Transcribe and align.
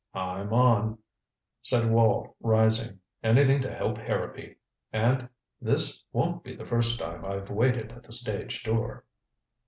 "I'm 0.15 0.51
on," 0.51 0.97
said 1.61 1.91
Wall, 1.91 2.35
rising. 2.39 3.01
"Anything 3.21 3.59
to 3.61 3.71
help 3.71 3.99
Harrowby. 3.99 4.55
And 4.91 5.29
this 5.61 6.03
won't 6.11 6.43
be 6.43 6.55
the 6.55 6.65
first 6.65 6.99
time 6.99 7.23
I've 7.23 7.51
waited 7.51 7.91
at 7.91 8.01
the 8.01 8.11
stage 8.11 8.63
door." 8.63 9.05